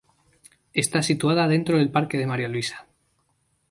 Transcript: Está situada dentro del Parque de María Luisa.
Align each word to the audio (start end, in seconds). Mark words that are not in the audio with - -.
Está 0.83 0.99
situada 1.03 1.47
dentro 1.55 1.77
del 1.77 1.91
Parque 1.91 2.17
de 2.17 2.25
María 2.25 2.47
Luisa. 2.49 2.87